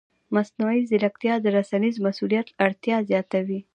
[0.35, 3.59] مصنوعي ځیرکتیا د رسنیز مسؤلیت اړتیا زیاتوي.